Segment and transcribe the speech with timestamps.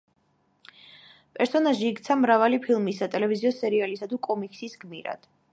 [1.39, 5.35] პერსონაჟი იქცა მრავალი ფილმის, სატელევიზიო სერიალისა თუ კომიქსის გმირად.